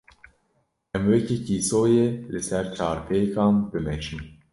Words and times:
Em 0.95 1.03
weke 1.09 1.37
kîsoyê 1.45 2.05
li 2.31 2.41
ser 2.49 2.65
çarpêkan, 2.75 3.55
bimeşin. 3.71 4.21